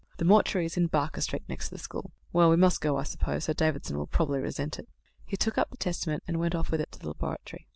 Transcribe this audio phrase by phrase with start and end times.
[0.17, 3.03] The mortuary is in Barker Street, next to the school.' Well, we must go, I
[3.03, 4.89] suppose, though Davidson will probably resent it."
[5.27, 7.67] He took up the Testament, and went off with it to the laboratory.